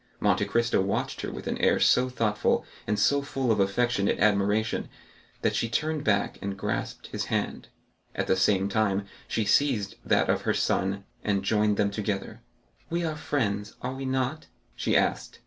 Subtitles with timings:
[0.19, 4.89] Monte Cristo watched her with an air so thoughtful, and so full of affectionate admiration,
[5.43, 7.67] that she turned back and grasped his hand;
[8.15, 12.41] at the same time she seized that of her son, and joined them together.
[12.89, 15.39] "We are friends; are we not?" she asked.